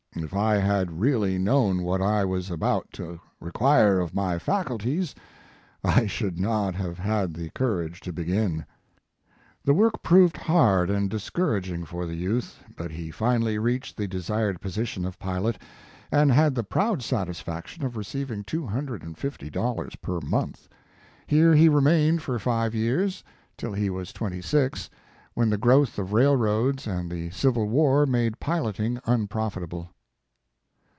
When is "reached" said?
13.57-13.95